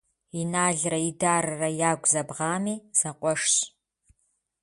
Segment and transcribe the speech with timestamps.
[0.41, 3.55] Иналрэ Идаррэ ягу зэбгъами, зэкъуэшщ.